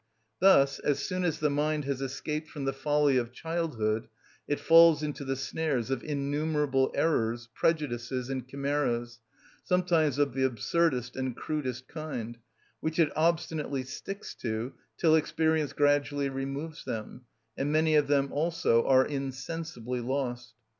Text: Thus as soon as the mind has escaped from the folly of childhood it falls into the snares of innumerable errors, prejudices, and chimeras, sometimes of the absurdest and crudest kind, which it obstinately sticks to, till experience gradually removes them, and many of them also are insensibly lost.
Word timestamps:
Thus 0.39 0.79
as 0.79 0.97
soon 0.97 1.23
as 1.23 1.37
the 1.37 1.51
mind 1.51 1.85
has 1.85 2.01
escaped 2.01 2.49
from 2.49 2.65
the 2.65 2.73
folly 2.73 3.17
of 3.17 3.31
childhood 3.31 4.07
it 4.47 4.59
falls 4.59 5.03
into 5.03 5.23
the 5.23 5.35
snares 5.35 5.91
of 5.91 6.01
innumerable 6.03 6.91
errors, 6.95 7.49
prejudices, 7.53 8.27
and 8.27 8.47
chimeras, 8.47 9.19
sometimes 9.63 10.17
of 10.17 10.33
the 10.33 10.41
absurdest 10.43 11.15
and 11.15 11.35
crudest 11.37 11.87
kind, 11.87 12.39
which 12.79 12.97
it 12.97 13.11
obstinately 13.15 13.83
sticks 13.83 14.33
to, 14.37 14.73
till 14.97 15.15
experience 15.15 15.71
gradually 15.71 16.29
removes 16.29 16.83
them, 16.83 17.25
and 17.55 17.71
many 17.71 17.93
of 17.93 18.07
them 18.07 18.31
also 18.31 18.83
are 18.87 19.05
insensibly 19.05 19.99
lost. 20.01 20.55